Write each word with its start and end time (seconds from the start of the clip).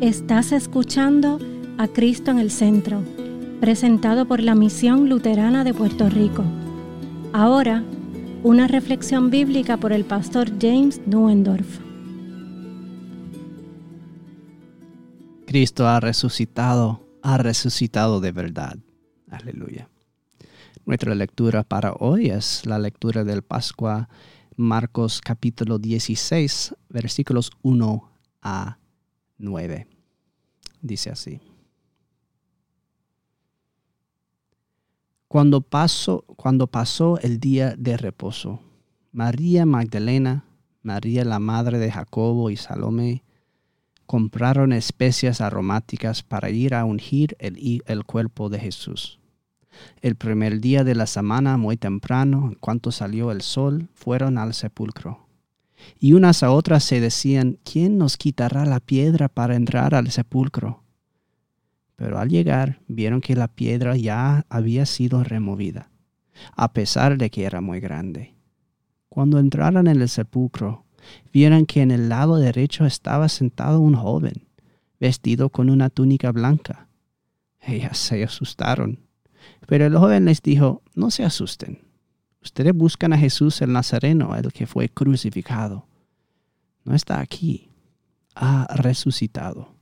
Estás 0.00 0.52
escuchando 0.52 1.38
a 1.78 1.88
Cristo 1.88 2.30
en 2.30 2.38
el 2.38 2.50
Centro, 2.50 3.02
presentado 3.62 4.28
por 4.28 4.42
la 4.42 4.54
Misión 4.54 5.08
Luterana 5.08 5.64
de 5.64 5.72
Puerto 5.72 6.10
Rico. 6.10 6.44
Ahora, 7.32 7.82
una 8.42 8.68
reflexión 8.68 9.30
bíblica 9.30 9.78
por 9.78 9.94
el 9.94 10.04
pastor 10.04 10.50
James 10.60 11.00
Nuendorf. 11.06 11.80
Cristo 15.46 15.88
ha 15.88 15.98
resucitado, 15.98 17.08
ha 17.22 17.38
resucitado 17.38 18.20
de 18.20 18.32
verdad. 18.32 18.76
Aleluya. 19.30 19.88
Nuestra 20.84 21.14
lectura 21.14 21.62
para 21.62 21.94
hoy 21.94 22.28
es 22.28 22.66
la 22.66 22.78
lectura 22.78 23.24
del 23.24 23.40
Pascua, 23.40 24.10
Marcos 24.56 25.22
capítulo 25.22 25.78
16, 25.78 26.74
versículos 26.90 27.50
1 27.62 28.10
a 28.42 28.76
9. 29.38 29.86
Dice 30.80 31.10
así. 31.10 31.40
Cuando 35.28 35.60
pasó, 35.60 36.22
cuando 36.36 36.66
pasó 36.68 37.18
el 37.20 37.40
día 37.40 37.74
de 37.76 37.96
reposo, 37.96 38.60
María 39.12 39.66
Magdalena, 39.66 40.44
María 40.82 41.24
la 41.24 41.40
madre 41.40 41.78
de 41.78 41.90
Jacobo 41.90 42.50
y 42.50 42.56
Salomé, 42.56 43.24
compraron 44.06 44.72
especias 44.72 45.40
aromáticas 45.40 46.22
para 46.22 46.50
ir 46.50 46.74
a 46.74 46.84
ungir 46.84 47.36
el, 47.40 47.82
el 47.86 48.04
cuerpo 48.04 48.48
de 48.48 48.60
Jesús. 48.60 49.18
El 50.00 50.14
primer 50.14 50.60
día 50.60 50.84
de 50.84 50.94
la 50.94 51.06
semana, 51.06 51.56
muy 51.56 51.76
temprano, 51.76 52.46
en 52.46 52.54
cuanto 52.54 52.92
salió 52.92 53.32
el 53.32 53.42
sol, 53.42 53.88
fueron 53.94 54.38
al 54.38 54.54
sepulcro 54.54 55.25
y 55.98 56.12
unas 56.12 56.42
a 56.42 56.50
otras 56.50 56.84
se 56.84 57.00
decían, 57.00 57.58
¿quién 57.64 57.98
nos 57.98 58.16
quitará 58.16 58.64
la 58.66 58.80
piedra 58.80 59.28
para 59.28 59.56
entrar 59.56 59.94
al 59.94 60.10
sepulcro? 60.10 60.82
Pero 61.96 62.18
al 62.18 62.28
llegar 62.28 62.80
vieron 62.88 63.20
que 63.20 63.34
la 63.34 63.48
piedra 63.48 63.96
ya 63.96 64.44
había 64.48 64.86
sido 64.86 65.24
removida, 65.24 65.90
a 66.54 66.72
pesar 66.72 67.16
de 67.16 67.30
que 67.30 67.44
era 67.44 67.60
muy 67.60 67.80
grande. 67.80 68.34
Cuando 69.08 69.38
entraron 69.38 69.86
en 69.86 70.02
el 70.02 70.08
sepulcro, 70.08 70.84
vieron 71.32 71.64
que 71.64 71.80
en 71.80 71.90
el 71.90 72.08
lado 72.08 72.36
derecho 72.36 72.84
estaba 72.84 73.28
sentado 73.28 73.80
un 73.80 73.94
joven, 73.94 74.46
vestido 75.00 75.48
con 75.48 75.70
una 75.70 75.88
túnica 75.88 76.32
blanca. 76.32 76.88
Ellas 77.60 77.96
se 77.96 78.22
asustaron, 78.22 79.00
pero 79.66 79.86
el 79.86 79.96
joven 79.96 80.26
les 80.26 80.42
dijo, 80.42 80.82
no 80.94 81.10
se 81.10 81.24
asusten 81.24 81.85
Ustedes 82.46 82.72
buscan 82.72 83.12
a 83.12 83.18
Jesús 83.18 83.60
el 83.60 83.72
Nazareno, 83.72 84.36
el 84.36 84.52
que 84.52 84.68
fue 84.68 84.88
crucificado. 84.88 85.84
No 86.84 86.94
está 86.94 87.18
aquí. 87.18 87.70
Ha 88.36 88.72
resucitado. 88.76 89.74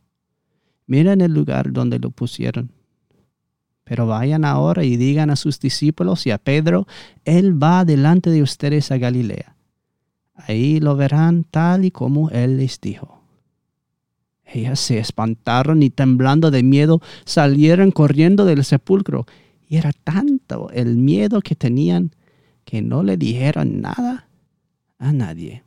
Miren 0.87 1.21
el 1.21 1.35
lugar 1.35 1.75
donde 1.75 1.99
lo 1.99 2.11
pusieron. 2.11 2.73
Pero 3.85 4.07
vayan 4.07 4.47
ahora 4.47 4.83
y 4.83 4.97
digan 4.97 5.29
a 5.29 5.37
sus 5.37 5.61
discípulos 5.61 6.27
y 6.27 6.31
a 6.31 6.39
Pedro, 6.39 6.87
Él 7.27 7.63
va 7.63 7.85
delante 7.85 8.31
de 8.31 8.41
ustedes 8.41 8.91
a 8.91 8.97
Galilea. 8.97 9.57
Ahí 10.35 10.81
lo 10.81 10.97
verán 10.97 11.45
tal 11.45 11.85
y 11.85 11.91
como 11.91 12.31
Él 12.31 12.57
les 12.57 12.81
dijo. 12.81 13.21
Ellas 14.47 14.81
se 14.81 14.99
espantaron 14.99 15.83
y 15.83 15.91
temblando 15.91 16.51
de 16.51 16.63
miedo 16.63 17.03
salieron 17.27 17.91
corriendo 17.91 18.47
del 18.47 18.65
sepulcro. 18.65 19.27
Y 19.69 19.77
era 19.77 19.93
tanto 19.93 20.71
el 20.71 20.97
miedo 20.97 21.43
que 21.43 21.55
tenían 21.55 22.13
que 22.65 22.83
no 22.83 23.03
le 23.03 23.17
dijeron 23.17 23.81
nada 23.81 24.29
a 24.99 25.13
nadie. 25.13 25.65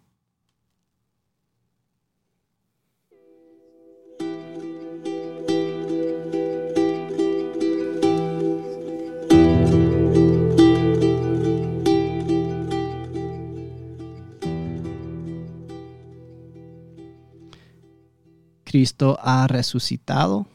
Cristo 18.63 19.17
ha 19.21 19.47
resucitado, 19.47 20.45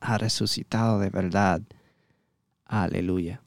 ha 0.00 0.16
resucitado 0.16 0.98
de 1.00 1.10
verdad. 1.10 1.60
Aleluya. 2.64 3.42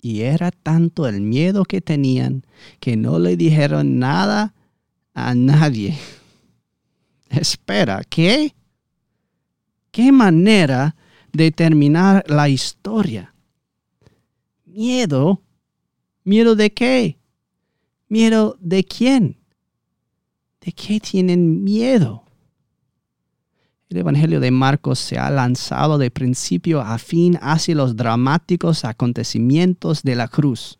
Y 0.00 0.22
era 0.22 0.50
tanto 0.50 1.06
el 1.06 1.20
miedo 1.20 1.64
que 1.64 1.80
tenían 1.80 2.44
que 2.80 2.96
no 2.96 3.18
le 3.18 3.36
dijeron 3.36 3.98
nada 3.98 4.54
a 5.14 5.34
nadie. 5.34 5.98
Espera, 7.30 8.02
¿qué? 8.08 8.54
¿Qué 9.90 10.12
manera 10.12 10.96
de 11.32 11.50
terminar 11.50 12.24
la 12.28 12.48
historia? 12.48 13.34
Miedo. 14.64 15.42
¿Miedo 16.24 16.54
de 16.54 16.72
qué? 16.72 17.18
¿Miedo 18.08 18.56
de 18.60 18.84
quién? 18.84 19.38
¿De 20.60 20.72
qué 20.72 21.00
tienen 21.00 21.64
miedo? 21.64 22.27
El 23.90 23.96
Evangelio 23.96 24.38
de 24.40 24.50
Marcos 24.50 24.98
se 24.98 25.16
ha 25.16 25.30
lanzado 25.30 25.96
de 25.96 26.10
principio 26.10 26.82
a 26.82 26.98
fin 26.98 27.38
hacia 27.40 27.74
los 27.74 27.96
dramáticos 27.96 28.84
acontecimientos 28.84 30.02
de 30.02 30.14
la 30.14 30.28
cruz. 30.28 30.78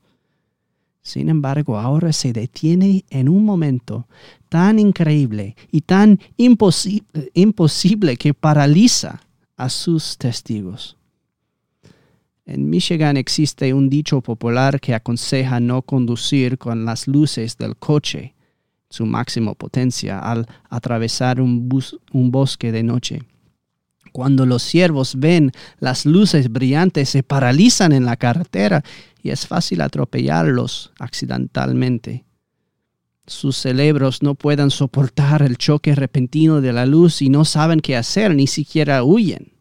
Sin 1.01 1.31
embargo, 1.31 1.79
ahora 1.79 2.13
se 2.13 2.35
detiene 2.35 3.07
en 3.09 3.31
un 3.31 3.47
momento 3.47 4.07
tan 4.51 4.79
increíble 4.79 5.57
y 5.73 5.81
tan 5.81 6.21
imposible, 6.37 8.17
que 8.19 8.35
paraliza 8.35 9.23
a 9.57 9.71
sus 9.71 10.19
testigos. 10.19 10.99
En 12.45 12.69
Michigan 12.69 13.17
existe 13.17 13.73
un 13.73 13.89
dicho 13.89 14.21
popular 14.21 14.81
que 14.81 14.95
aconseja 14.95 15.61
no 15.61 15.81
conducir 15.81 16.59
con 16.59 16.85
las 16.85 17.09
luces 17.09 17.57
del 17.57 17.77
coche 17.77 18.35
su 18.91 19.07
máxima 19.07 19.55
potencia 19.55 20.19
al 20.19 20.47
atravesar 20.71 21.41
un, 21.41 21.69
un 22.13 22.31
bosque 22.31 22.73
de 22.73 22.83
noche. 22.83 23.23
Cuando 24.13 24.47
los 24.47 24.63
siervos 24.63 25.17
ven 25.17 25.53
las 25.79 26.07
luces 26.07 26.51
brillantes 26.51 27.11
se 27.11 27.23
paralizan 27.23 27.93
en 27.93 28.05
la 28.05 28.17
carretera 28.17 28.83
y 29.23 29.31
es 29.31 29.47
fácil 29.47 29.81
atropellarlos 29.81 30.93
accidentalmente. 30.99 32.25
Sus 33.27 33.59
cerebros 33.59 34.23
no 34.23 34.35
pueden 34.35 34.71
soportar 34.71 35.43
el 35.43 35.59
choque 35.59 35.95
repentino 35.95 36.63
de 36.63 36.73
la 36.73 36.87
luz 36.87 37.21
y 37.21 37.29
no 37.29 37.45
saben 37.45 37.81
qué 37.81 37.95
hacer, 37.95 38.35
ni 38.35 38.47
siquiera 38.47 39.05
huyen. 39.05 39.53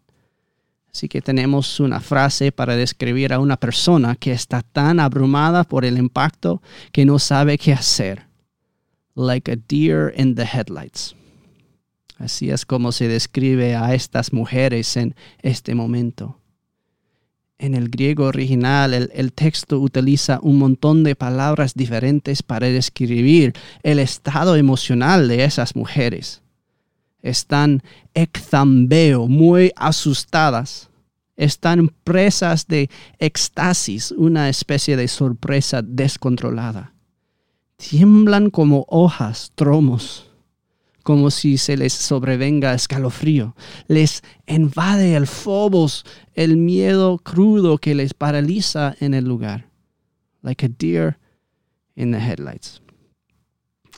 Así 0.90 1.10
que 1.10 1.22
tenemos 1.22 1.82
una 1.82 2.00
frase 2.00 2.54
para 2.54 2.78
describir 2.78 3.34
a 3.34 3.40
una 3.40 3.58
persona 3.58 4.16
que 4.16 4.32
está 4.32 4.62
tan 4.62 5.02
abrumada 5.02 5.66
por 5.66 5.84
el 5.84 5.98
impacto 5.98 6.62
que 6.94 7.06
no 7.06 7.20
sabe 7.20 7.58
qué 7.58 7.74
hacer 7.74 8.27
like 9.18 9.52
a 9.52 9.56
deer 9.56 10.14
in 10.16 10.36
the 10.36 10.46
headlights. 10.46 11.16
Así 12.18 12.50
es 12.50 12.66
como 12.66 12.92
se 12.92 13.08
describe 13.08 13.76
a 13.76 13.94
estas 13.94 14.32
mujeres 14.32 14.96
en 14.96 15.16
este 15.42 15.76
momento. 15.76 16.40
En 17.60 17.74
el 17.74 17.90
griego 17.90 18.26
original, 18.26 18.94
el, 18.94 19.10
el, 19.14 19.34
texto 19.34 19.80
utiliza 19.80 20.40
un 20.44 20.60
montón 20.60 21.04
de 21.04 21.16
palabras 21.16 21.74
diferentes 21.74 22.44
para 22.44 22.68
describir 22.68 23.54
el 23.82 23.98
estado 23.98 24.56
emocional 24.56 25.28
de 25.28 25.44
esas 25.44 25.76
mujeres. 25.76 26.44
Están 27.22 27.82
exambeo, 28.14 29.28
muy 29.28 29.72
asustadas. 29.76 30.90
Están 31.36 31.90
presas 32.04 32.68
de 32.68 32.90
éxtasis, 33.18 34.12
una 34.12 34.50
especie 34.50 34.96
de 34.96 35.08
sorpresa 35.08 35.82
descontrolada 35.82 36.94
tiemblan 37.78 38.50
como 38.50 38.86
hojas, 38.90 39.52
tromos, 39.56 40.30
como 41.04 41.32
si 41.32 41.58
se 41.58 41.78
les 41.78 41.94
sobrevenga 41.94 42.74
escalofrío. 42.74 43.56
Les 43.88 44.24
invade 44.46 45.16
el 45.16 45.26
phobos, 45.26 46.04
el 46.34 46.58
miedo 46.58 47.18
crudo 47.20 47.78
que 47.78 47.96
les 47.96 48.14
paraliza 48.14 48.96
en 49.00 49.14
el 49.14 49.26
lugar. 49.26 49.70
Like 50.42 50.66
a 50.66 50.70
deer 50.70 51.18
in 51.96 52.12
the 52.12 52.20
headlights. 52.20 52.82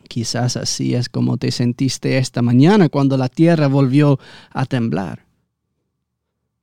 Quizás 0.07 0.55
así 0.55 0.95
es 0.95 1.09
como 1.09 1.37
te 1.37 1.51
sentiste 1.51 2.17
esta 2.17 2.41
mañana 2.41 2.89
cuando 2.89 3.17
la 3.17 3.29
tierra 3.29 3.67
volvió 3.67 4.19
a 4.51 4.65
temblar. 4.65 5.25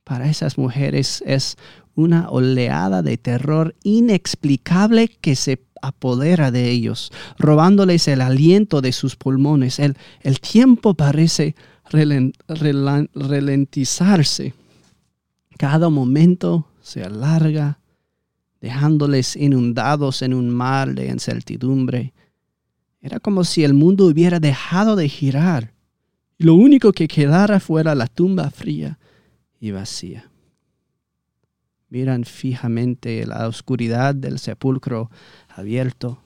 Para 0.04 0.28
esas 0.30 0.58
mujeres 0.58 1.22
es 1.26 1.56
una 1.94 2.28
oleada 2.28 3.02
de 3.02 3.16
terror 3.16 3.74
inexplicable 3.82 5.08
que 5.08 5.34
se 5.34 5.65
apodera 5.82 6.50
de 6.50 6.70
ellos, 6.70 7.12
robándoles 7.38 8.08
el 8.08 8.20
aliento 8.20 8.80
de 8.80 8.92
sus 8.92 9.16
pulmones. 9.16 9.78
El, 9.78 9.96
el 10.20 10.40
tiempo 10.40 10.94
parece 10.94 11.54
ralentizarse. 13.14 14.54
Cada 15.58 15.88
momento 15.88 16.66
se 16.80 17.02
alarga, 17.02 17.78
dejándoles 18.60 19.36
inundados 19.36 20.22
en 20.22 20.34
un 20.34 20.50
mar 20.50 20.94
de 20.94 21.06
incertidumbre. 21.08 22.12
Era 23.00 23.20
como 23.20 23.44
si 23.44 23.64
el 23.64 23.74
mundo 23.74 24.06
hubiera 24.06 24.40
dejado 24.40 24.96
de 24.96 25.08
girar 25.08 25.72
y 26.38 26.44
lo 26.44 26.54
único 26.54 26.92
que 26.92 27.08
quedara 27.08 27.60
fuera 27.60 27.94
la 27.94 28.06
tumba 28.06 28.50
fría 28.50 28.98
y 29.60 29.70
vacía. 29.70 30.30
Miran 31.88 32.24
fijamente 32.24 33.24
la 33.26 33.46
oscuridad 33.46 34.14
del 34.14 34.38
sepulcro 34.38 35.10
abierto. 35.56 36.18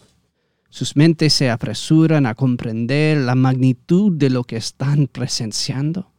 Sus 0.68 0.96
mentes 0.96 1.32
se 1.32 1.50
apresuran 1.50 2.26
a 2.26 2.34
comprender 2.34 3.18
la 3.18 3.34
magnitud 3.34 4.12
de 4.12 4.30
lo 4.30 4.44
que 4.44 4.56
están 4.56 5.06
presenciando. 5.06 6.10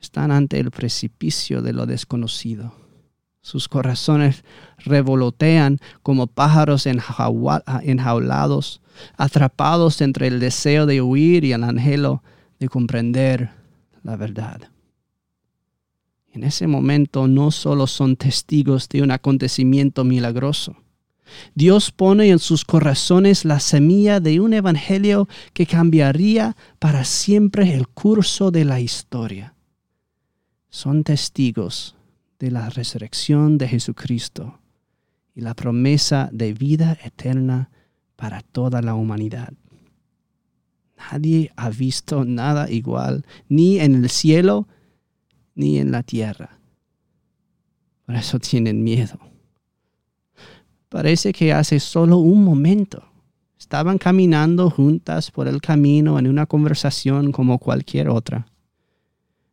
Están 0.00 0.30
ante 0.30 0.60
el 0.60 0.70
precipicio 0.70 1.62
de 1.62 1.72
lo 1.72 1.86
desconocido. 1.86 2.74
Sus 3.40 3.68
corazones 3.68 4.44
revolotean 4.78 5.78
como 6.02 6.26
pájaros 6.26 6.86
enjaulados, 6.86 8.80
atrapados 9.16 10.00
entre 10.00 10.28
el 10.28 10.40
deseo 10.40 10.86
de 10.86 11.02
huir 11.02 11.44
y 11.44 11.52
el 11.52 11.64
anhelo 11.64 12.22
de 12.58 12.68
comprender 12.68 13.50
la 14.02 14.16
verdad. 14.16 14.70
En 16.32 16.42
ese 16.44 16.66
momento 16.66 17.28
no 17.28 17.50
solo 17.50 17.86
son 17.86 18.16
testigos 18.16 18.88
de 18.88 19.02
un 19.02 19.10
acontecimiento 19.10 20.04
milagroso, 20.04 20.76
Dios 21.54 21.90
pone 21.90 22.28
en 22.28 22.38
sus 22.38 22.64
corazones 22.64 23.44
la 23.44 23.60
semilla 23.60 24.20
de 24.20 24.40
un 24.40 24.52
evangelio 24.52 25.28
que 25.52 25.66
cambiaría 25.66 26.56
para 26.78 27.04
siempre 27.04 27.74
el 27.74 27.88
curso 27.88 28.50
de 28.50 28.64
la 28.64 28.80
historia. 28.80 29.54
Son 30.70 31.04
testigos 31.04 31.96
de 32.38 32.50
la 32.50 32.68
resurrección 32.68 33.58
de 33.58 33.68
Jesucristo 33.68 34.58
y 35.34 35.40
la 35.40 35.54
promesa 35.54 36.28
de 36.32 36.52
vida 36.52 36.98
eterna 37.04 37.70
para 38.16 38.40
toda 38.40 38.82
la 38.82 38.94
humanidad. 38.94 39.52
Nadie 40.96 41.52
ha 41.56 41.70
visto 41.70 42.24
nada 42.24 42.70
igual, 42.70 43.24
ni 43.48 43.78
en 43.78 43.94
el 43.94 44.10
cielo, 44.10 44.68
ni 45.54 45.78
en 45.78 45.90
la 45.90 46.02
tierra. 46.02 46.58
Por 48.06 48.16
eso 48.16 48.38
tienen 48.38 48.82
miedo. 48.82 49.18
Parece 50.94 51.32
que 51.32 51.52
hace 51.52 51.80
solo 51.80 52.18
un 52.18 52.44
momento 52.44 53.02
estaban 53.58 53.98
caminando 53.98 54.70
juntas 54.70 55.32
por 55.32 55.48
el 55.48 55.60
camino 55.60 56.20
en 56.20 56.28
una 56.28 56.46
conversación 56.46 57.32
como 57.32 57.58
cualquier 57.58 58.08
otra. 58.08 58.46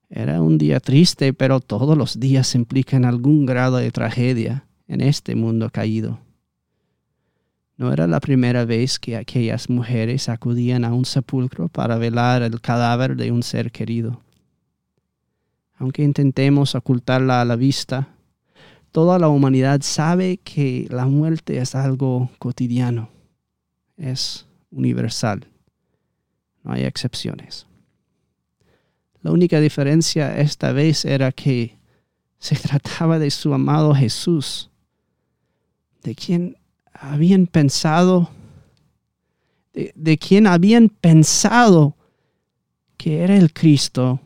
Era 0.07 0.39
un 0.39 0.59
día 0.59 0.79
triste, 0.79 1.33
pero 1.33 1.59
todos 1.59 1.97
los 1.97 2.19
días 2.19 2.53
implican 2.53 3.05
algún 3.05 3.47
grado 3.47 3.77
de 3.77 3.89
tragedia 3.89 4.67
en 4.87 5.01
este 5.01 5.33
mundo 5.33 5.71
caído. 5.71 6.19
No 7.75 7.91
era 7.91 8.05
la 8.05 8.19
primera 8.19 8.63
vez 8.63 8.99
que 8.99 9.17
aquellas 9.17 9.67
mujeres 9.67 10.29
acudían 10.29 10.85
a 10.85 10.93
un 10.93 11.05
sepulcro 11.05 11.69
para 11.69 11.97
velar 11.97 12.43
el 12.43 12.61
cadáver 12.61 13.15
de 13.15 13.31
un 13.31 13.41
ser 13.41 13.71
querido. 13.71 14.21
Aunque 15.79 16.03
intentemos 16.03 16.75
ocultarla 16.75 17.41
a 17.41 17.45
la 17.45 17.55
vista, 17.55 18.09
toda 18.91 19.19
la 19.19 19.29
humanidad 19.29 19.81
sabe 19.81 20.37
que 20.37 20.87
la 20.89 21.05
muerte 21.05 21.57
es 21.57 21.75
algo 21.75 22.29
cotidiano, 22.39 23.09
es 23.97 24.45
universal, 24.71 25.47
no 26.63 26.73
hay 26.73 26.83
excepciones. 26.83 27.65
La 29.21 29.31
única 29.31 29.59
diferencia 29.59 30.37
esta 30.39 30.71
vez 30.71 31.05
era 31.05 31.31
que 31.31 31.77
se 32.39 32.55
trataba 32.57 33.19
de 33.19 33.31
su 33.31 33.53
amado 33.53 33.93
Jesús, 33.93 34.69
de 36.03 36.15
quien 36.15 36.57
habían 36.93 37.47
pensado, 37.47 38.29
de, 39.73 40.17
quien 40.17 40.47
habían 40.47 40.89
pensado 40.89 41.95
que 42.97 43.23
era 43.23 43.37
el 43.37 43.53
Cristo 43.53 44.19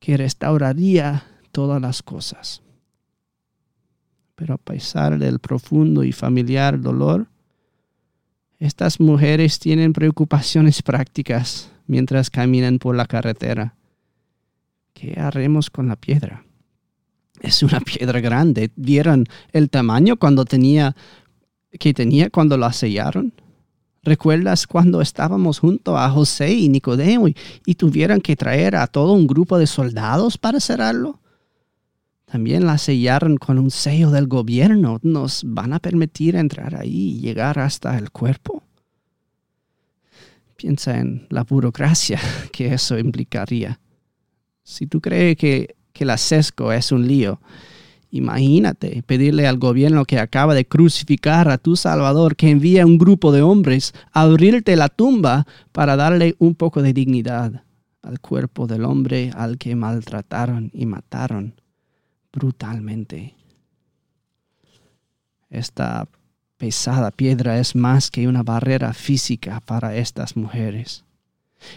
que 0.00 0.16
restauraría 0.16 1.24
todas 1.52 1.80
las 1.80 2.02
cosas. 2.02 2.62
Pero 4.36 4.54
a 4.54 4.58
pesar 4.58 5.18
del 5.18 5.40
profundo 5.40 6.04
y 6.04 6.12
familiar 6.12 6.80
dolor, 6.80 7.26
estas 8.58 9.00
mujeres 9.00 9.58
tienen 9.58 9.92
preocupaciones 9.92 10.82
prácticas 10.82 11.70
mientras 11.86 12.30
caminan 12.30 12.78
por 12.78 12.94
la 12.94 13.06
carretera. 13.06 13.74
¿Qué 14.94 15.18
haremos 15.18 15.68
con 15.68 15.88
la 15.88 15.96
piedra? 15.96 16.44
Es 17.40 17.62
una 17.62 17.80
piedra 17.80 18.20
grande. 18.20 18.70
¿Vieron 18.76 19.26
el 19.52 19.68
tamaño 19.68 20.16
cuando 20.16 20.44
tenía 20.44 20.94
que 21.78 21.92
tenía 21.92 22.30
cuando 22.30 22.56
la 22.56 22.72
sellaron? 22.72 23.32
¿Recuerdas 24.02 24.66
cuando 24.66 25.00
estábamos 25.00 25.58
junto 25.58 25.98
a 25.98 26.08
José 26.10 26.52
y 26.54 26.68
Nicodemo 26.68 27.26
y, 27.28 27.74
tuvieron 27.74 28.20
que 28.20 28.36
traer 28.36 28.76
a 28.76 28.86
todo 28.86 29.12
un 29.12 29.26
grupo 29.26 29.58
de 29.58 29.66
soldados 29.66 30.38
para 30.38 30.60
cerrarlo? 30.60 31.18
También 32.26 32.66
la 32.66 32.76
sellaron 32.76 33.36
con 33.36 33.58
un 33.58 33.70
sello 33.70 34.10
del 34.10 34.26
gobierno. 34.26 34.98
¿Nos 35.02 35.42
van 35.46 35.72
a 35.72 35.78
permitir 35.78 36.34
entrar 36.34 36.74
ahí 36.74 37.16
y 37.16 37.20
llegar 37.20 37.58
hasta 37.58 37.96
el 37.96 38.10
cuerpo? 38.10 38.64
Piensa 40.56 40.98
en 40.98 41.26
la 41.30 41.44
burocracia 41.44 42.20
que 42.52 42.74
eso 42.74 42.98
implicaría. 42.98 43.78
Si 44.64 44.86
tú 44.86 45.00
crees 45.00 45.36
que, 45.36 45.76
que 45.92 46.04
la 46.04 46.18
sesco 46.18 46.72
es 46.72 46.90
un 46.90 47.06
lío, 47.06 47.40
Imagínate 48.10 49.02
pedirle 49.02 49.46
al 49.46 49.58
gobierno 49.58 50.04
que 50.04 50.18
acaba 50.18 50.54
de 50.54 50.66
crucificar 50.66 51.50
a 51.50 51.58
tu 51.58 51.76
Salvador 51.76 52.36
que 52.36 52.48
envíe 52.48 52.82
un 52.82 52.98
grupo 52.98 53.32
de 53.32 53.42
hombres 53.42 53.92
a 54.12 54.22
abrirte 54.22 54.76
la 54.76 54.88
tumba 54.88 55.46
para 55.72 55.96
darle 55.96 56.36
un 56.38 56.54
poco 56.54 56.82
de 56.82 56.92
dignidad 56.92 57.64
al 58.02 58.20
cuerpo 58.20 58.66
del 58.66 58.84
hombre 58.84 59.32
al 59.34 59.58
que 59.58 59.74
maltrataron 59.74 60.70
y 60.72 60.86
mataron 60.86 61.54
brutalmente. 62.36 63.34
Esta 65.48 66.06
pesada 66.58 67.10
piedra 67.10 67.58
es 67.58 67.74
más 67.74 68.10
que 68.10 68.28
una 68.28 68.42
barrera 68.42 68.92
física 68.92 69.60
para 69.60 69.96
estas 69.96 70.36
mujeres. 70.36 71.04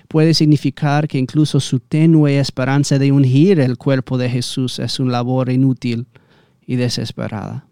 Puede 0.09 0.33
significar 0.33 1.07
que 1.07 1.17
incluso 1.17 1.61
su 1.61 1.79
tenue 1.79 2.39
esperanza 2.39 2.99
de 2.99 3.11
ungir 3.11 3.61
el 3.61 3.77
cuerpo 3.77 4.17
de 4.17 4.29
Jesús 4.29 4.79
es 4.79 4.99
una 4.99 5.13
labor 5.13 5.49
inútil 5.49 6.07
y 6.67 6.75
desesperada. 6.75 7.65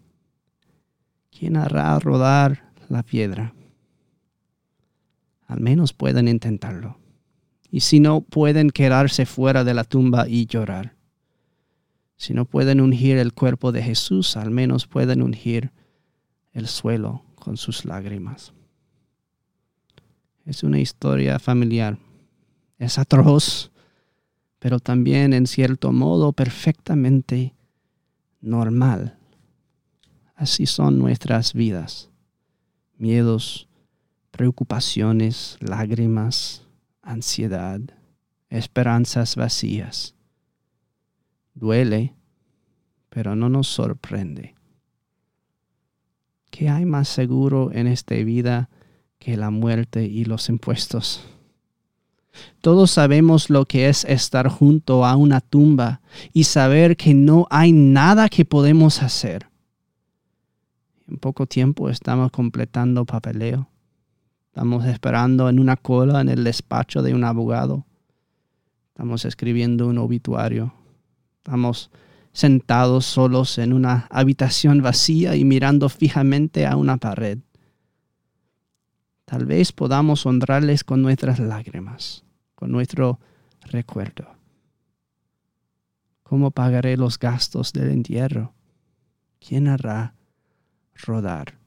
¿Quién 1.30 1.56
hará 1.56 1.98
rodar 1.98 2.72
la 2.88 3.02
piedra? 3.02 3.54
Al 5.46 5.60
menos 5.60 5.92
pueden 5.92 6.26
intentarlo. 6.26 6.96
Y 7.70 7.80
si 7.80 8.00
no, 8.00 8.22
pueden 8.22 8.70
quedarse 8.70 9.26
fuera 9.26 9.62
de 9.62 9.74
la 9.74 9.84
tumba 9.84 10.26
y 10.26 10.46
llorar. 10.46 10.97
Si 12.18 12.34
no 12.34 12.44
pueden 12.44 12.80
ungir 12.80 13.16
el 13.16 13.32
cuerpo 13.32 13.70
de 13.70 13.80
Jesús, 13.80 14.36
al 14.36 14.50
menos 14.50 14.88
pueden 14.88 15.22
ungir 15.22 15.70
el 16.52 16.66
suelo 16.66 17.22
con 17.36 17.56
sus 17.56 17.84
lágrimas. 17.84 18.52
Es 20.44 20.64
una 20.64 20.80
historia 20.80 21.38
familiar. 21.38 21.96
Es 22.76 22.98
atroz, 22.98 23.70
pero 24.58 24.80
también 24.80 25.32
en 25.32 25.46
cierto 25.46 25.92
modo 25.92 26.32
perfectamente 26.32 27.54
normal. 28.40 29.16
Así 30.34 30.66
son 30.66 30.98
nuestras 30.98 31.52
vidas. 31.52 32.10
Miedos, 32.96 33.68
preocupaciones, 34.32 35.56
lágrimas, 35.60 36.66
ansiedad, 37.00 37.80
esperanzas 38.50 39.36
vacías. 39.36 40.17
Duele, 41.58 42.14
pero 43.08 43.34
no 43.34 43.48
nos 43.48 43.66
sorprende. 43.66 44.54
¿Qué 46.50 46.68
hay 46.68 46.84
más 46.84 47.08
seguro 47.08 47.72
en 47.72 47.88
esta 47.88 48.14
vida 48.14 48.70
que 49.18 49.36
la 49.36 49.50
muerte 49.50 50.04
y 50.04 50.24
los 50.24 50.48
impuestos? 50.48 51.24
Todos 52.60 52.92
sabemos 52.92 53.50
lo 53.50 53.64
que 53.64 53.88
es 53.88 54.04
estar 54.04 54.46
junto 54.46 55.04
a 55.04 55.16
una 55.16 55.40
tumba 55.40 56.00
y 56.32 56.44
saber 56.44 56.96
que 56.96 57.12
no 57.12 57.48
hay 57.50 57.72
nada 57.72 58.28
que 58.28 58.44
podemos 58.44 59.02
hacer. 59.02 59.48
En 61.08 61.16
poco 61.16 61.46
tiempo 61.46 61.90
estamos 61.90 62.30
completando 62.30 63.04
papeleo. 63.04 63.68
Estamos 64.46 64.84
esperando 64.84 65.48
en 65.48 65.58
una 65.58 65.76
cola 65.76 66.20
en 66.20 66.28
el 66.28 66.44
despacho 66.44 67.02
de 67.02 67.14
un 67.14 67.24
abogado. 67.24 67.84
Estamos 68.90 69.24
escribiendo 69.24 69.88
un 69.88 69.98
obituario. 69.98 70.77
Estamos 71.48 71.90
sentados 72.30 73.06
solos 73.06 73.56
en 73.56 73.72
una 73.72 74.06
habitación 74.10 74.82
vacía 74.82 75.34
y 75.34 75.46
mirando 75.46 75.88
fijamente 75.88 76.66
a 76.66 76.76
una 76.76 76.98
pared. 76.98 77.38
Tal 79.24 79.46
vez 79.46 79.72
podamos 79.72 80.26
honrarles 80.26 80.84
con 80.84 81.00
nuestras 81.00 81.38
lágrimas 81.38 82.22
con 82.54 82.70
nuestro 82.70 83.18
recuerdo. 83.62 84.26
¿Cómo 86.22 86.50
pagaré 86.50 86.98
los 86.98 87.18
gastos 87.18 87.72
del 87.72 87.88
entierro? 87.92 88.52
¿Quién 89.40 89.68
hará 89.68 90.14
rodar 90.96 91.58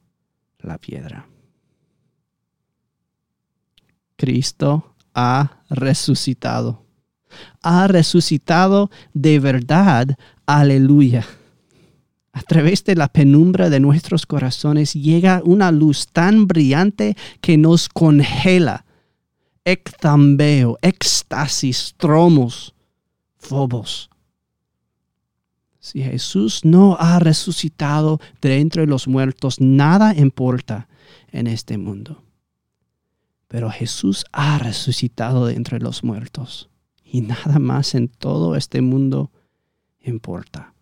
la 0.59 0.77
piedra? 0.77 1.27
Cristo 4.15 4.95
ha 5.15 5.63
resucitado. 5.71 6.85
Ha 7.61 7.87
resucitado 7.87 8.89
de 9.13 9.39
verdad. 9.39 10.17
Aleluya. 10.45 11.25
A 12.33 12.41
través 12.43 12.83
de 12.85 12.95
la 12.95 13.09
penumbra 13.09 13.69
de 13.69 13.79
nuestros 13.79 14.25
corazones 14.25 14.93
llega 14.93 15.41
una 15.43 15.71
luz 15.71 16.07
tan 16.07 16.47
brillante 16.47 17.17
que 17.41 17.57
nos 17.57 17.89
congela. 17.89 18.85
Ectambeo, 19.65 20.77
éxtasis, 20.81 21.93
tromos, 21.97 22.73
fobos. 23.37 24.09
Si 25.79 26.01
Jesús 26.01 26.63
no 26.63 26.95
ha 26.99 27.19
resucitado 27.19 28.19
de 28.41 28.59
entre 28.59 28.87
los 28.87 29.07
muertos, 29.07 29.59
nada 29.59 30.15
importa 30.15 30.87
en 31.31 31.47
este 31.47 31.77
mundo. 31.77 32.23
Pero 33.47 33.69
Jesús 33.69 34.25
ha 34.31 34.57
resucitado 34.57 35.47
de 35.47 35.55
entre 35.55 35.79
los 35.79 36.03
muertos 36.03 36.70
y 37.11 37.19
nada 37.19 37.59
más 37.59 37.93
en 37.93 38.07
todo 38.07 38.55
este 38.55 38.81
mundo 38.81 39.31
importa. 39.99 40.73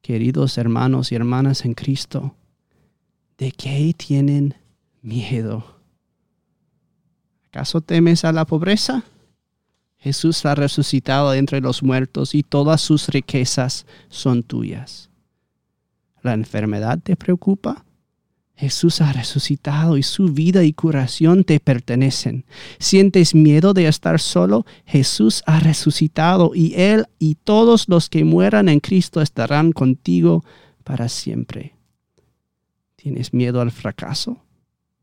Queridos 0.00 0.56
hermanos 0.56 1.10
y 1.10 1.16
hermanas 1.16 1.64
en 1.64 1.74
Cristo, 1.74 2.36
¿de 3.38 3.50
qué 3.50 3.92
tienen 3.96 4.54
miedo? 5.00 5.80
¿Acaso 7.48 7.80
temes 7.80 8.24
a 8.24 8.30
la 8.30 8.46
pobreza? 8.46 9.02
Jesús 9.98 10.46
ha 10.46 10.54
resucitado 10.54 11.34
entre 11.34 11.60
los 11.60 11.82
muertos 11.82 12.34
y 12.34 12.44
todas 12.44 12.80
sus 12.80 13.08
riquezas 13.08 13.84
son 14.08 14.44
tuyas. 14.44 15.10
¿La 16.22 16.34
enfermedad 16.34 17.00
te 17.02 17.16
preocupa? 17.16 17.84
Jesús 18.62 19.00
ha 19.00 19.12
resucitado 19.12 19.96
y 19.96 20.04
su 20.04 20.28
vida 20.28 20.62
y 20.62 20.72
curación 20.72 21.42
te 21.42 21.58
pertenecen. 21.58 22.44
¿Sientes 22.78 23.34
miedo 23.34 23.74
de 23.74 23.88
estar 23.88 24.20
solo? 24.20 24.64
Jesús 24.86 25.42
ha 25.46 25.58
resucitado 25.58 26.52
y 26.54 26.72
Él 26.76 27.06
y 27.18 27.34
todos 27.34 27.88
los 27.88 28.08
que 28.08 28.22
mueran 28.22 28.68
en 28.68 28.78
Cristo 28.78 29.20
estarán 29.20 29.72
contigo 29.72 30.44
para 30.84 31.08
siempre. 31.08 31.74
¿Tienes 32.94 33.34
miedo 33.34 33.60
al 33.60 33.72
fracaso? 33.72 34.44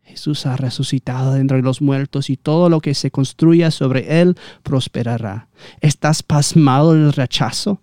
Jesús 0.04 0.46
ha 0.46 0.56
resucitado 0.56 1.36
entre 1.36 1.62
los 1.62 1.82
muertos 1.82 2.30
y 2.30 2.38
todo 2.38 2.70
lo 2.70 2.80
que 2.80 2.94
se 2.94 3.12
construya 3.12 3.72
sobre 3.72 4.22
él 4.22 4.38
prosperará. 4.64 5.50
¿Estás 5.82 6.24
pasmado 6.24 6.94
del 6.94 7.12
rechazo? 7.12 7.82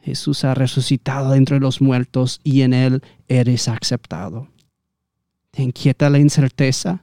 Jesús 0.00 0.44
ha 0.44 0.54
resucitado 0.54 1.34
entre 1.34 1.58
los 1.58 1.80
muertos 1.80 2.40
y 2.44 2.60
en 2.60 2.72
él 2.72 3.02
eres 3.26 3.66
aceptado. 3.66 4.46
¿Te 5.56 5.62
inquieta 5.62 6.10
la 6.10 6.18
incerteza? 6.18 7.02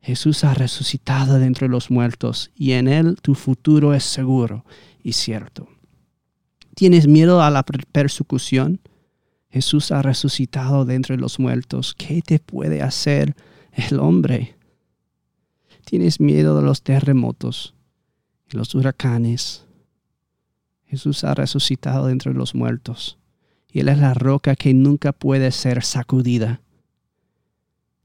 Jesús 0.00 0.42
ha 0.42 0.54
resucitado 0.54 1.38
de 1.38 1.46
entre 1.46 1.68
los 1.68 1.88
muertos 1.88 2.50
y 2.56 2.72
en 2.72 2.88
él 2.88 3.18
tu 3.22 3.36
futuro 3.36 3.94
es 3.94 4.02
seguro 4.02 4.64
y 5.04 5.12
cierto. 5.12 5.68
¿Tienes 6.74 7.06
miedo 7.06 7.40
a 7.40 7.48
la 7.48 7.62
persecución? 7.62 8.80
Jesús 9.50 9.92
ha 9.92 10.02
resucitado 10.02 10.84
de 10.84 10.96
entre 10.96 11.16
los 11.16 11.38
muertos. 11.38 11.94
¿Qué 11.94 12.22
te 12.22 12.40
puede 12.40 12.82
hacer 12.82 13.36
el 13.70 14.00
hombre? 14.00 14.56
¿Tienes 15.84 16.18
miedo 16.18 16.56
de 16.56 16.62
los 16.62 16.82
terremotos 16.82 17.76
y 18.52 18.56
los 18.56 18.74
huracanes? 18.74 19.64
Jesús 20.86 21.22
ha 21.22 21.34
resucitado 21.34 22.06
de 22.06 22.14
entre 22.14 22.34
los 22.34 22.52
muertos 22.52 23.16
y 23.72 23.78
Él 23.78 23.90
es 23.90 23.98
la 23.98 24.12
roca 24.12 24.56
que 24.56 24.74
nunca 24.74 25.12
puede 25.12 25.52
ser 25.52 25.84
sacudida. 25.84 26.62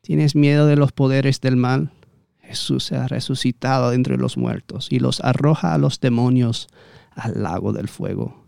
¿Tienes 0.05 0.35
miedo 0.35 0.67
de 0.67 0.75
los 0.75 0.91
poderes 0.91 1.41
del 1.41 1.55
mal? 1.55 1.91
Jesús 2.38 2.91
ha 2.91 3.07
resucitado 3.07 3.89
de 3.89 3.95
entre 3.95 4.17
los 4.17 4.38
muertos 4.38 4.88
y 4.91 5.00
los 5.00 5.19
arroja 5.19 5.74
a 5.74 5.79
los 5.79 6.00
demonios 6.00 6.67
al 7.15 7.41
lago 7.41 7.74
del 7.74 7.88
fuego. 7.88 8.45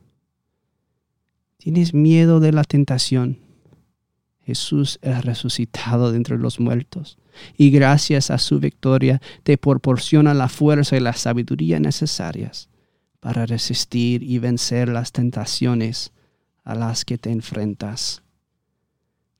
¿Tienes 1.57 1.95
miedo 1.95 2.39
de 2.39 2.51
la 2.51 2.63
tentación? 2.63 3.39
Jesús 4.43 4.99
es 5.01 5.25
resucitado 5.25 6.11
de 6.11 6.17
entre 6.17 6.37
los 6.37 6.59
muertos 6.59 7.17
y 7.57 7.71
gracias 7.71 8.29
a 8.29 8.37
su 8.37 8.59
victoria 8.59 9.19
te 9.41 9.57
proporciona 9.57 10.35
la 10.35 10.49
fuerza 10.49 10.95
y 10.95 10.99
la 10.99 11.13
sabiduría 11.13 11.79
necesarias 11.79 12.69
para 13.19 13.47
resistir 13.47 14.21
y 14.21 14.37
vencer 14.37 14.89
las 14.89 15.11
tentaciones 15.11 16.13
a 16.63 16.75
las 16.75 17.03
que 17.03 17.17
te 17.17 17.31
enfrentas. 17.31 18.21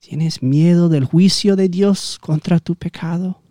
¿Tienes 0.08 0.42
miedo 0.42 0.88
del 0.88 1.04
juicio 1.04 1.58
de 1.58 1.68
Dios 1.68 2.18
contra 2.22 2.62
tu 2.62 2.76
pecado? 2.76 3.42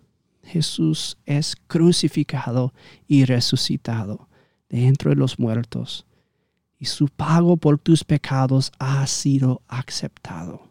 Jesús 0.41 1.19
es 1.27 1.55
crucificado 1.67 2.73
y 3.07 3.25
resucitado 3.25 4.27
de 4.67 4.87
entre 4.87 5.13
los 5.13 5.37
muertos 5.37 6.07
y 6.79 6.85
su 6.85 7.09
pago 7.09 7.57
por 7.57 7.77
tus 7.77 8.03
pecados 8.03 8.71
ha 8.79 9.05
sido 9.05 9.61
aceptado. 9.67 10.63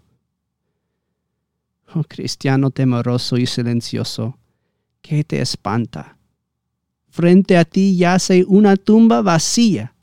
Oh 1.95 2.03
cristiano 2.03 2.73
temeroso 2.73 3.37
y 3.37 3.47
silencioso, 3.47 4.37
¿qué 5.03 5.23
te 5.23 5.41
espanta? 5.41 6.19
Frente 7.11 7.57
a 7.57 7.65
ti 7.65 7.97
yace 7.97 8.45
una 8.49 8.75
tumba 8.77 9.23
vacía, 9.23 9.95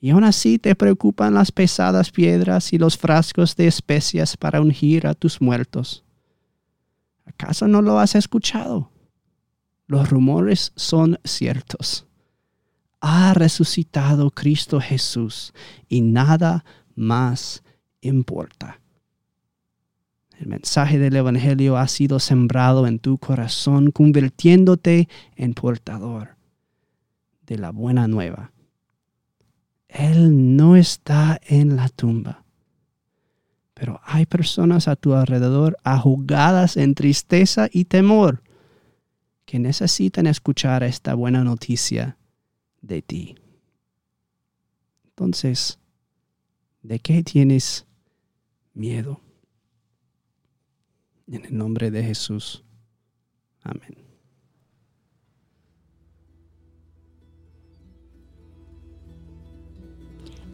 y 0.00 0.10
aún 0.10 0.24
así 0.24 0.58
te 0.58 0.74
preocupan 0.74 1.34
las 1.34 1.52
pesadas 1.52 2.10
piedras 2.10 2.72
y 2.72 2.78
los 2.78 2.96
frascos 2.96 3.56
de 3.56 3.66
especias 3.66 4.36
para 4.36 4.60
ungir 4.60 5.06
a 5.06 5.14
tus 5.14 5.40
muertos. 5.40 6.04
¿Acaso 7.24 7.66
no 7.66 7.82
lo 7.82 7.98
has 7.98 8.14
escuchado? 8.14 8.90
Los 9.86 10.10
rumores 10.10 10.72
son 10.76 11.18
ciertos 11.24 12.06
ha 13.00 13.34
resucitado 13.34 14.30
Cristo 14.30 14.80
Jesús 14.80 15.52
y 15.88 16.00
nada 16.00 16.64
más 16.94 17.62
importa. 18.00 18.80
El 20.38 20.48
mensaje 20.48 20.98
del 20.98 21.14
Evangelio 21.14 21.76
ha 21.76 21.86
sido 21.86 22.18
sembrado 22.18 22.86
en 22.86 22.98
tu 22.98 23.18
corazón, 23.18 23.92
convirtiéndote 23.92 25.08
en 25.36 25.54
portador 25.54 26.36
de 27.46 27.58
la 27.58 27.70
buena 27.70 28.08
nueva. 28.08 28.52
Él 30.10 30.56
no 30.56 30.76
está 30.76 31.40
en 31.46 31.76
la 31.76 31.88
tumba, 31.88 32.44
pero 33.74 34.00
hay 34.04 34.26
personas 34.26 34.88
a 34.88 34.96
tu 34.96 35.14
alrededor 35.14 35.76
ahogadas 35.82 36.76
en 36.76 36.94
tristeza 36.94 37.68
y 37.72 37.86
temor 37.86 38.42
que 39.44 39.58
necesitan 39.58 40.26
escuchar 40.26 40.82
esta 40.82 41.14
buena 41.14 41.42
noticia 41.42 42.16
de 42.82 43.02
ti. 43.02 43.34
Entonces, 45.08 45.78
¿de 46.82 46.98
qué 47.00 47.22
tienes 47.22 47.86
miedo? 48.74 49.20
En 51.26 51.44
el 51.44 51.56
nombre 51.56 51.90
de 51.90 52.04
Jesús. 52.04 52.64
Amén. 53.62 54.05